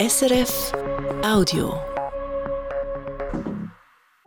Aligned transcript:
SRF 0.00 0.72
Audio. 1.22 1.78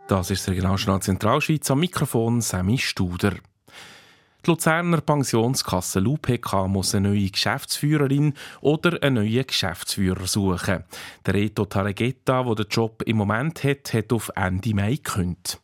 Das 0.06 0.30
ist 0.30 0.46
der 0.46 0.52
Regionaljournal 0.54 1.02
Zentralschweiz 1.02 1.68
am 1.68 1.80
Mikrofon 1.80 2.40
Sammy 2.42 2.78
Studer. 2.78 3.32
Die 3.32 4.50
Luzerner 4.50 5.00
Pensionskasse 5.00 5.98
LUPK 5.98 6.68
muss 6.68 6.94
eine 6.94 7.08
neue 7.08 7.28
Geschäftsführerin 7.28 8.34
oder 8.60 9.02
einen 9.02 9.16
neuen 9.16 9.44
Geschäftsführer 9.44 10.28
suchen. 10.28 10.84
Der 11.26 11.34
Reto 11.34 11.64
Taregetta, 11.64 12.44
der 12.44 12.54
den 12.54 12.68
Job 12.70 13.02
im 13.04 13.16
Moment 13.16 13.64
hat, 13.64 13.92
hat 13.94 14.12
auf 14.12 14.30
Ende 14.36 14.74
Mai 14.74 14.94
gekündigt. 14.94 15.60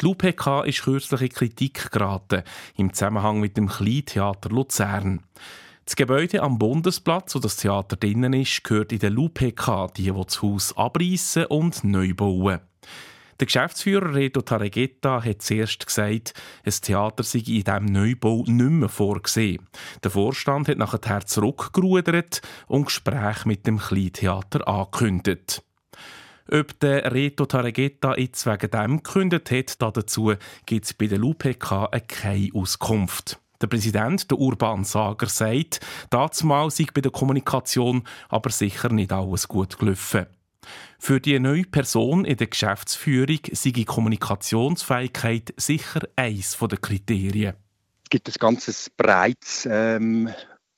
Die 0.00 0.04
LUPK 0.04 0.64
ist 0.64 0.82
kürzlich 0.82 1.20
in 1.20 1.28
Kritik 1.28 1.92
geraten, 1.92 2.42
im 2.74 2.92
Zusammenhang 2.92 3.38
mit 3.38 3.56
dem 3.56 3.68
Kleintheater 3.68 4.50
Luzern. 4.50 5.22
Das 5.84 5.96
Gebäude 5.96 6.42
am 6.42 6.58
Bundesplatz, 6.58 7.34
wo 7.34 7.40
das 7.40 7.56
Theater 7.56 7.96
drinnen 7.96 8.32
ist, 8.32 8.64
gehört 8.64 8.90
in 8.90 9.00
der 9.00 9.10
LUPK, 9.10 9.92
die, 9.94 10.10
das 10.10 10.40
Haus 10.40 10.74
abreißen 10.74 11.44
und 11.46 11.84
neu 11.84 12.14
bauen. 12.14 12.60
Der 13.38 13.46
Geschäftsführer 13.46 14.14
Reto 14.14 14.40
Taregetta 14.40 15.22
hat 15.22 15.42
zuerst 15.42 15.86
gesagt, 15.86 16.32
ein 16.64 16.72
Theater 16.72 17.22
sei 17.22 17.40
in 17.40 17.64
diesem 17.64 17.84
Neubau 17.84 18.44
nicht 18.46 18.70
mehr 18.70 18.88
vorgesehen. 18.88 19.66
Der 20.02 20.10
Vorstand 20.10 20.68
hat 20.68 20.78
nachher 20.78 21.26
zurückgerudert 21.26 22.40
und 22.66 22.86
Gespräche 22.86 23.46
mit 23.46 23.66
dem 23.66 23.78
Kleintheater 23.78 24.66
angekündigt. 24.66 25.62
Ob 26.50 26.78
der 26.80 27.12
Reto 27.12 27.44
Taregetta 27.44 28.16
jetzt 28.16 28.46
wegen 28.46 28.70
dem 28.70 29.02
gekündigt 29.02 29.50
hat, 29.50 29.96
dazu 29.96 30.32
gibt 30.64 30.86
es 30.86 30.94
bei 30.94 31.08
der 31.08 31.18
LUPK 31.18 31.90
keine 32.08 32.50
Auskunft. 32.54 33.38
Der 33.60 33.66
Präsident, 33.66 34.30
der 34.30 34.38
Urban 34.38 34.84
Sager, 34.84 35.26
sagt, 35.26 35.80
dazumal 36.10 36.70
sei 36.70 36.86
bei 36.92 37.00
der 37.00 37.12
Kommunikation 37.12 38.02
aber 38.28 38.50
sicher 38.50 38.90
nicht 38.90 39.12
alles 39.12 39.48
gut 39.48 39.78
gelaufen. 39.78 40.26
Für 40.98 41.20
die 41.20 41.38
neue 41.38 41.64
Person 41.64 42.24
in 42.24 42.36
der 42.36 42.46
Geschäftsführung 42.46 43.38
sei 43.52 43.84
Kommunikationsfähigkeit 43.84 45.52
sicher 45.56 46.00
eines 46.16 46.58
der 46.58 46.78
Kriterien. 46.78 47.54
Es 48.04 48.10
gibt 48.10 48.28
ein 48.28 48.34
ganzes 48.38 48.90
breites 48.90 49.68
ähm, 49.70 50.30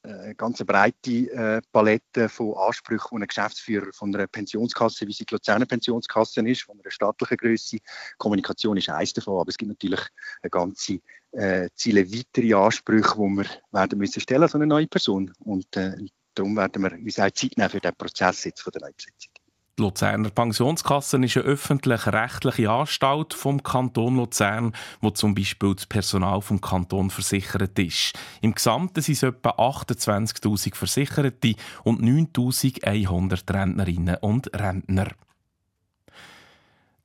eine 0.06 0.34
ganz 0.34 0.62
breite 0.64 1.10
äh, 1.10 1.60
Palette 1.72 2.28
von 2.28 2.54
Ansprüchen, 2.54 3.18
die 3.18 3.22
ein 3.22 3.28
Geschäftsführer 3.28 3.92
von 3.92 4.14
einer 4.14 4.26
Pensionskasse, 4.26 5.06
wie 5.06 5.12
sie 5.12 5.24
die 5.24 5.34
Luzerner 5.34 5.66
Pensionskasse 5.66 6.46
ist, 6.48 6.62
von 6.62 6.80
einer 6.80 6.90
staatlichen 6.90 7.36
Größe. 7.36 7.78
Kommunikation 8.18 8.76
ist 8.76 8.88
eines 8.88 9.12
davon, 9.12 9.40
aber 9.40 9.50
es 9.50 9.56
gibt 9.56 9.70
natürlich 9.70 10.00
eine 10.42 10.50
ganze 10.50 11.00
äh, 11.32 11.68
Ziele 11.74 12.10
weitere 12.10 12.54
Ansprüche, 12.54 13.14
die 13.14 13.36
wir 13.36 13.46
werden 13.72 13.98
müssen 13.98 14.20
stellen 14.20 14.42
an 14.42 14.48
so 14.48 14.58
eine 14.58 14.66
neue 14.66 14.86
Person. 14.86 15.32
Und 15.40 15.76
äh, 15.76 15.96
darum 16.34 16.56
werden 16.56 16.82
wir 16.82 16.92
uns 16.92 17.18
auch 17.18 17.30
Zeit 17.30 17.56
nehmen 17.56 17.70
für 17.70 17.80
den 17.80 17.94
Prozess 17.96 18.44
jetzt 18.44 18.62
von 18.62 18.72
der 18.72 18.82
Neubesetzung. 18.82 19.35
Die 19.78 19.82
Luzerner 19.82 20.30
Pensionskasse 20.30 21.18
ist 21.22 21.36
eine 21.36 21.44
öffentlich-rechtliche 21.44 22.70
Anstalt 22.70 23.34
vom 23.34 23.62
Kanton 23.62 24.16
Luzern, 24.16 24.72
wo 25.02 25.10
zum 25.10 25.34
Beispiel 25.34 25.74
das 25.74 25.84
Personal 25.84 26.40
vom 26.40 26.62
Kanton 26.62 27.10
versichert 27.10 27.78
ist. 27.78 28.14
Im 28.40 28.54
Gesamten 28.54 29.02
sind 29.02 29.16
es 29.16 29.22
etwa 29.22 29.50
28.000 29.50 30.74
Versicherte 30.74 31.56
und 31.84 32.00
9.100 32.00 33.52
Rentnerinnen 33.52 34.16
und 34.22 34.50
Rentner. 34.58 35.08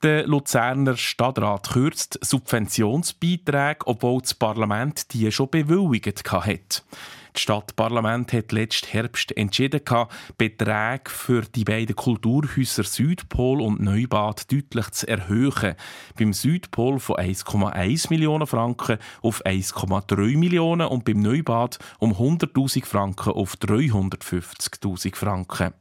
Der 0.01 0.25
Luzerner 0.25 0.95
Stadtrat 0.95 1.71
kürzt 1.73 2.19
Subventionsbeiträge, 2.21 3.85
obwohl 3.85 4.21
das 4.21 4.33
Parlament 4.33 5.11
die 5.11 5.29
schon 5.33 5.49
bewilligt 5.49 6.31
hat. 6.31 6.85
Das 7.33 7.41
Stadtparlament 7.43 8.33
hat 8.33 8.51
letzten 8.51 8.89
Herbst 8.89 9.35
entschieden, 9.37 9.81
Beträge 10.37 11.09
für 11.09 11.43
die 11.43 11.63
beiden 11.63 11.95
Kulturhäuser 11.95 12.83
Südpol 12.83 13.61
und 13.61 13.79
Neubad 13.79 14.51
deutlich 14.51 14.91
zu 14.91 15.07
erhöhen. 15.07 15.75
Beim 16.17 16.33
Südpol 16.33 16.99
von 16.99 17.15
1,1 17.15 18.09
Millionen 18.09 18.47
Franken 18.47 18.97
auf 19.21 19.45
1,3 19.45 20.37
Millionen 20.37 20.87
und 20.87 21.05
beim 21.05 21.21
Neubad 21.21 21.79
um 21.99 22.13
100.000 22.13 22.85
Franken 22.85 23.31
auf 23.31 23.55
350.000 23.55 25.15
Franken. 25.15 25.73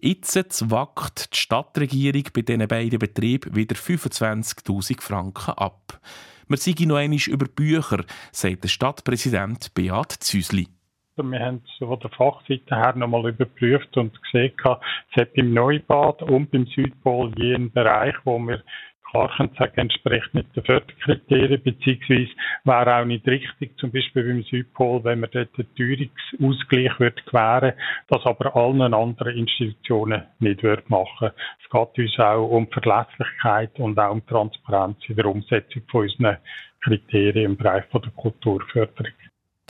Jetzt 0.00 0.70
wackt 0.70 1.32
die 1.32 1.38
Stadtregierung 1.38 2.24
bei 2.34 2.42
diesen 2.42 2.68
beiden 2.68 2.98
Betrieben 2.98 3.56
wieder 3.56 3.74
25.000 3.74 5.00
Franken 5.00 5.52
ab. 5.52 5.98
Wir 6.46 6.56
seien 6.58 6.88
noch 6.88 6.96
einmal 6.96 7.18
über 7.26 7.46
Bücher, 7.46 8.04
sagt 8.32 8.64
der 8.64 8.68
Stadtpräsident 8.68 9.72
Beat 9.74 10.12
Züsli. 10.12 10.68
Wir 11.16 11.40
haben 11.40 11.62
es 11.64 11.78
von 11.78 11.98
der 12.00 12.10
Fachseite 12.10 12.74
her 12.74 12.94
nochmal 12.96 13.28
überprüft 13.28 13.96
und 13.96 14.20
gesehen, 14.22 14.52
es 14.64 15.16
hat 15.16 15.30
im 15.34 15.54
Neubad 15.54 16.22
und 16.22 16.50
beim 16.50 16.66
Südpol 16.66 17.32
jeden 17.38 17.70
Bereich, 17.72 18.14
wo 18.24 18.38
wir 18.40 18.62
klar 19.10 19.30
sagen, 19.36 19.72
entspricht 19.76 20.34
nicht 20.34 20.54
den 20.56 20.64
Förderkriterien, 20.64 21.62
beziehungsweise 21.62 22.30
wäre 22.64 22.96
auch 22.96 23.04
nicht 23.04 23.26
richtig, 23.26 23.76
zum 23.78 23.92
Beispiel 23.92 24.24
beim 24.24 24.42
Südpol, 24.44 25.04
wenn 25.04 25.20
man 25.20 25.30
dort 25.32 25.56
den 25.56 25.66
Teuerungsausgleich 25.76 26.98
wird 27.00 27.24
gewähren, 27.26 27.74
das 28.08 28.24
aber 28.24 28.56
allen 28.56 28.94
anderen 28.94 29.36
Institutionen 29.36 30.22
nicht 30.40 30.62
wird 30.62 30.88
machen. 30.90 31.30
Es 31.62 31.70
geht 31.70 31.98
uns 31.98 32.18
auch 32.18 32.48
um 32.48 32.68
Verlässlichkeit 32.68 33.78
und 33.78 33.98
auch 33.98 34.12
um 34.12 34.26
Transparenz 34.26 34.98
in 35.08 35.16
der 35.16 35.26
Umsetzung 35.26 35.82
von 35.90 36.02
unseren 36.02 36.38
Kriterien 36.82 37.52
im 37.52 37.56
Bereich 37.56 37.84
der 37.92 38.10
Kulturförderung. 38.16 39.12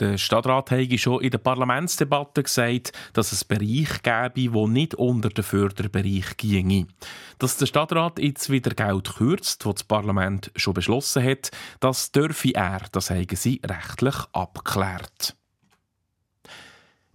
Der 0.01 0.19
Stadtrat 0.19 0.73
habe 0.73 0.99
schon 0.99 1.23
in 1.23 1.31
der 1.31 1.39
Parlamentsdebatte 1.39 2.43
gesagt, 2.43 2.93
dass 3.13 3.31
es 3.31 3.45
Bereich 3.45 4.03
gäbe, 4.03 4.53
wo 4.53 4.67
nicht 4.67 4.97
unter 4.97 5.29
den 5.29 5.45
Förderbereich 5.45 6.37
ginge. 6.37 6.89
Dass 7.39 7.59
der 7.59 7.67
Stadtrat 7.67 8.19
jetzt 8.19 8.51
wieder 8.51 8.75
Geld 8.75 9.15
kürzt, 9.15 9.65
das 9.65 9.75
das 9.75 9.85
Parlament 9.85 10.51
schon 10.57 10.75
beschlossen 10.75 11.23
hat, 11.23 11.53
das 11.79 12.11
dürfe 12.11 12.55
er, 12.55 12.81
das 12.91 13.11
haben 13.11 13.27
sie 13.35 13.61
rechtlich 13.65 14.17
abgeklärt. 14.33 15.37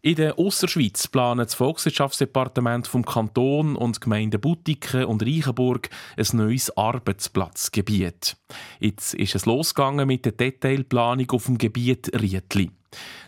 In 0.01 0.15
der 0.15 0.39
Osserschweiz 0.39 1.09
planen 1.09 1.39
das 1.39 1.55
Volkswirtschaftsdepartement 1.55 2.87
vom 2.87 3.03
Kanton 3.03 3.75
und 3.75 3.97
die 3.97 3.99
Gemeinden 3.99 4.39
Butiken 4.39 5.03
und 5.03 5.21
Reichenburg 5.21 5.89
ein 6.15 6.37
neues 6.37 6.77
Arbeitsplatzgebiet. 6.77 8.37
Jetzt 8.79 9.13
ist 9.13 9.35
es 9.35 9.45
losgegangen 9.45 10.07
mit 10.07 10.23
der 10.23 10.31
Detailplanung 10.31 11.29
auf 11.31 11.47
dem 11.47 11.57
Gebiet 11.57 12.11
Rietli. 12.17 12.71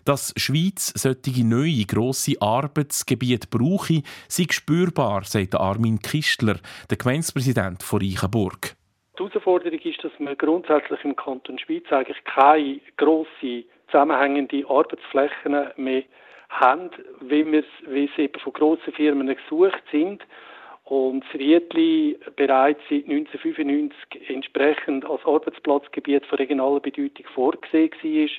Dass 0.05 0.33
Schweiz 0.37 0.93
solche 0.95 1.43
neue 1.43 1.83
grosse 1.83 2.41
Arbeitsgebiete 2.41 3.49
brauche, 3.51 4.03
sei 4.29 4.45
spürbar, 4.49 5.25
sagt 5.25 5.55
Armin 5.55 5.99
Kistler, 5.99 6.55
der 6.89 6.95
Gemeindepräsident 6.95 7.83
von 7.83 7.99
Reichenburg. 8.01 8.77
Die 9.19 9.23
Herausforderung 9.23 9.79
ist, 9.79 10.01
dass 10.05 10.13
wir 10.19 10.35
grundsätzlich 10.37 11.03
im 11.03 11.17
Kanton 11.17 11.59
Schweiz 11.59 11.83
eigentlich 11.91 12.23
keine 12.23 12.79
grossen 12.95 13.65
zusammenhängende 13.87 14.63
Arbeitsflächen 14.69 15.67
mehr 15.75 16.03
haben, 16.51 16.89
wie, 17.21 17.49
wir, 17.51 17.63
wie 17.87 18.09
sie 18.15 18.29
von 18.43 18.53
grossen 18.53 18.93
Firmen 18.93 19.27
gesucht 19.27 19.83
sind. 19.91 20.23
Und 20.83 21.23
das 21.23 21.39
Riedli 21.39 22.19
bereits 22.35 22.81
seit 22.89 23.07
1995 23.07 24.29
entsprechend 24.29 25.05
als 25.05 25.25
Arbeitsplatzgebiet 25.25 26.25
von 26.25 26.37
regionaler 26.37 26.81
Bedeutung 26.81 27.25
vorgesehen 27.33 27.91
war 27.91 28.29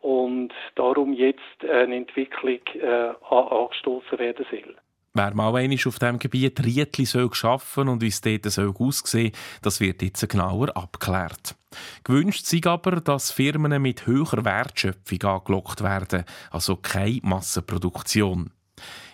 und 0.00 0.52
darum 0.76 1.12
jetzt 1.12 1.64
eine 1.70 1.96
Entwicklung 1.96 2.60
äh, 2.80 3.12
angestoßen 3.30 4.18
werden 4.18 4.46
soll. 4.50 4.76
Wer 5.16 5.32
mal 5.32 5.54
einmal 5.54 5.78
auf 5.86 6.00
diesem 6.00 6.18
Gebiet 6.18 6.64
Rietli 6.64 7.04
soll 7.04 7.30
arbeiten 7.42 7.88
und 7.88 8.02
wie 8.02 8.08
es 8.08 8.20
dort 8.20 8.50
soll 8.50 8.74
aussehen 8.76 9.30
das 9.62 9.78
wird 9.78 10.02
jetzt 10.02 10.28
genauer 10.28 10.76
abgeklärt. 10.76 11.54
Gewünscht 12.02 12.44
sei 12.46 12.60
aber, 12.64 13.00
dass 13.00 13.30
Firmen 13.30 13.80
mit 13.80 14.08
höherer 14.08 14.44
Wertschöpfung 14.44 15.22
angelockt 15.22 15.84
werden, 15.84 16.24
also 16.50 16.74
keine 16.74 17.20
Massenproduktion. 17.22 18.50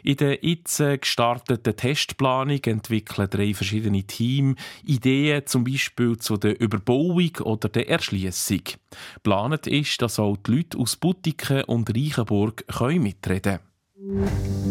In 0.02 0.16
der 0.16 0.42
jetzt 0.42 0.78
gestarteten 0.78 1.76
Testplanung 1.76 2.64
entwickeln 2.64 3.28
drei 3.28 3.52
verschiedene 3.52 4.04
Teams 4.04 4.58
Ideen 4.82 5.46
zum 5.46 5.64
Beispiel 5.64 6.16
zu 6.16 6.38
der 6.38 6.58
Überbauung 6.58 7.36
oder 7.42 7.68
der 7.68 7.90
Erschließung. 7.90 8.62
Planet 9.22 9.66
ist, 9.66 10.00
dass 10.00 10.18
auch 10.18 10.38
die 10.38 10.52
Leute 10.52 10.78
aus 10.78 10.96
Butiken 10.96 11.64
und 11.64 11.94
Reichenburg 11.94 12.64
mitreden 12.80 13.58
können. 13.58 14.69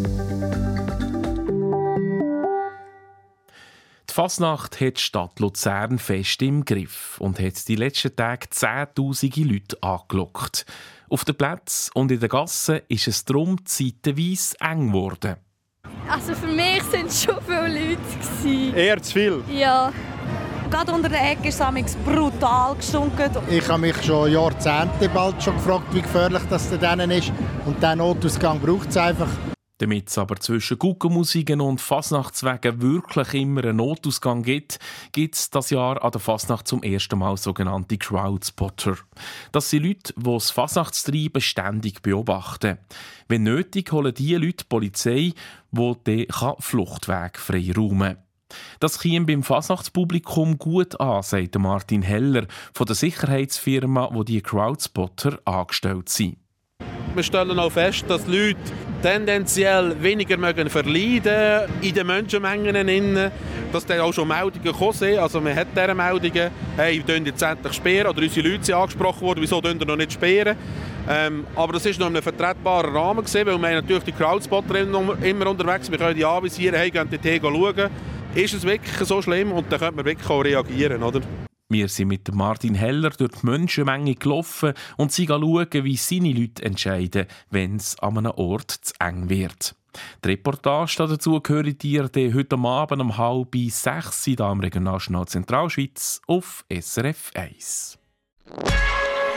Die 4.10 4.14
Fasnacht 4.14 4.80
hat 4.80 4.96
die 4.96 5.00
Stadt 5.00 5.38
Luzern 5.38 6.00
fest 6.00 6.42
im 6.42 6.64
Griff 6.64 7.20
und 7.20 7.38
hat 7.38 7.68
die 7.68 7.76
letzten 7.76 8.16
Tage 8.16 8.50
zehntausende 8.50 9.42
Leute 9.42 9.80
angelockt. 9.84 10.66
Auf 11.08 11.24
den 11.24 11.36
Plätzen 11.36 11.92
und 11.94 12.10
in 12.10 12.18
den 12.18 12.28
Gassen 12.28 12.80
ist 12.88 13.06
es 13.06 13.24
darum 13.24 13.64
zeitenweise 13.64 14.56
eng 14.58 14.88
geworden. 14.88 15.36
Also 16.08 16.34
für 16.34 16.48
mich 16.48 16.82
sind 16.90 17.06
es 17.06 17.22
schon 17.22 17.36
viele 17.46 17.68
Leute. 17.68 18.76
Eher 18.76 19.00
zu 19.00 19.12
viel? 19.12 19.44
Ja. 19.48 19.92
Gerade 20.68 20.92
unter 20.92 21.08
der 21.08 21.30
Ecke 21.30 21.48
ist 21.48 21.60
es 21.60 21.96
brutal 22.04 22.74
gestunken. 22.74 23.30
Ich 23.48 23.68
habe 23.68 23.80
mich 23.80 24.02
schon 24.02 24.32
Jahrzehnte 24.32 25.08
bald 25.08 25.40
schon 25.40 25.54
gefragt, 25.54 25.94
wie 25.94 26.02
gefährlich 26.02 26.42
das 26.50 26.68
denn 26.68 27.10
ist. 27.10 27.30
Und 27.64 27.80
diesen 27.80 27.98
Notausgang 27.98 28.58
braucht 28.58 28.88
es 28.88 28.96
einfach. 28.96 29.28
Damit 29.80 30.10
es 30.10 30.18
aber 30.18 30.36
zwischen 30.36 30.78
Guckenmusiken 30.78 31.62
und 31.62 31.80
Fasnachtswegen 31.80 32.82
wirklich 32.82 33.32
immer 33.32 33.64
einen 33.64 33.78
Notausgang 33.78 34.42
gibt, 34.42 34.78
gibt 35.12 35.36
es 35.36 35.48
das 35.48 35.70
Jahr 35.70 36.04
an 36.04 36.10
der 36.10 36.20
Fasnacht 36.20 36.68
zum 36.68 36.82
ersten 36.82 37.18
Mal 37.18 37.38
sogenannte 37.38 37.96
Crowdspotter. 37.96 38.96
Das 39.52 39.70
sind 39.70 39.84
Leute, 39.84 40.12
die 40.14 40.22
das 40.22 40.50
Fasnachtstreiben 40.50 41.40
ständig 41.40 42.02
beobachten. 42.02 42.76
Wenn 43.26 43.44
nötig, 43.44 43.90
holen 43.90 44.12
diese 44.12 44.36
Leute 44.36 44.64
die 44.64 44.68
Polizei, 44.68 45.32
die 45.70 45.94
den 46.06 46.26
Fluchtweg 46.58 47.38
freiräumen 47.38 48.16
kann. 48.16 48.24
Das 48.80 48.98
käme 48.98 49.24
beim 49.24 49.42
Fasnachtspublikum 49.42 50.58
gut 50.58 51.00
an, 51.00 51.22
sagt 51.22 51.58
Martin 51.58 52.02
Heller 52.02 52.46
von 52.74 52.84
der 52.84 52.96
Sicherheitsfirma, 52.96 54.10
wo 54.12 54.24
die 54.24 54.42
Crowdspotter 54.42 55.38
angestellt 55.46 56.10
sind. 56.10 56.36
Wir 57.14 57.22
stellen 57.22 57.58
auch 57.58 57.72
fest, 57.72 58.04
dass 58.08 58.26
Leute 58.26 58.60
tendenziell 59.02 59.94
weniger 60.00 60.36
mögen 60.36 60.68
verleiden 60.68 61.70
in 61.80 61.94
den 61.94 62.06
Menschenmengen 62.06 62.88
innen, 62.88 63.30
dass 63.72 63.86
dann 63.86 64.00
auch 64.00 64.12
schon 64.12 64.28
Meldungen 64.28 64.62
gekommen 64.62 64.92
sind. 64.92 65.18
Also 65.18 65.40
man 65.40 65.54
hat 65.56 65.68
diese 65.74 65.94
Meldungen, 65.94 66.50
hey, 66.76 67.02
wir 67.04 67.18
jetzt 67.18 67.42
endlich 67.42 67.72
sperren, 67.72 68.08
oder 68.08 68.22
unsere 68.22 68.48
Leute 68.48 68.64
sind 68.64 68.74
angesprochen 68.74 69.20
worden, 69.22 69.40
wieso 69.42 69.62
wir 69.62 69.74
noch 69.74 69.96
nicht 69.96 70.12
sperren. 70.12 70.56
Ähm, 71.08 71.46
aber 71.56 71.72
das 71.74 71.84
war 71.84 71.92
noch 71.92 71.98
in 71.98 72.16
einem 72.16 72.22
vertretbaren 72.22 72.94
Rahmen, 72.94 73.24
gewesen, 73.24 73.46
weil 73.46 73.58
wir 73.58 73.80
natürlich 73.80 74.04
die 74.04 74.12
Crowdspotter 74.12 74.80
immer 75.22 75.46
unterwegs 75.46 75.90
wir 75.90 75.98
können 75.98 76.16
die 76.16 76.24
anvisieren, 76.24 76.76
hey, 76.76 76.90
gehen 76.90 77.10
Tee 77.10 77.40
schauen. 77.42 77.90
Ist 78.34 78.54
es 78.54 78.64
wirklich 78.64 79.08
so 79.08 79.20
schlimm? 79.20 79.50
Und 79.52 79.72
dann 79.72 79.80
könnte 79.80 79.96
man 79.96 80.04
wirklich 80.04 80.30
auch 80.30 80.44
reagieren, 80.44 81.02
oder? 81.02 81.20
Wir 81.72 81.86
sind 81.86 82.08
mit 82.08 82.34
Martin 82.34 82.74
Heller 82.74 83.10
durch 83.10 83.30
die 83.30 83.46
Menschenmenge 83.46 84.16
gelaufen 84.16 84.74
und 84.96 85.12
sie 85.12 85.28
schauen, 85.28 85.68
wie 85.70 85.96
seine 85.96 86.32
Leute 86.32 86.64
entscheiden, 86.64 87.26
wenn 87.48 87.76
es 87.76 87.96
an 88.00 88.18
einem 88.18 88.32
Ort 88.32 88.72
zu 88.72 88.92
eng 88.98 89.28
wird. 89.28 89.76
Die 90.24 90.30
Reportage 90.30 90.96
dazu 90.98 91.40
gehört 91.40 91.80
dir 91.80 92.10
heute 92.34 92.58
Abend 92.58 93.00
um 93.00 93.16
halb 93.16 93.54
sechs 93.68 94.24
hier 94.24 94.40
am 94.40 94.58
Regionaljournal 94.58 95.28
Zentralschweiz 95.28 96.20
auf 96.26 96.64
SRF 96.68 97.30
1. 97.34 97.98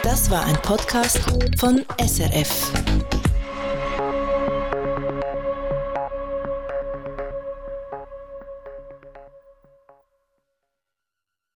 Das 0.01 0.31
war 0.31 0.43
ein 0.45 0.59
Podcast 0.63 1.19
von 1.59 1.85
SRF. 1.99 2.71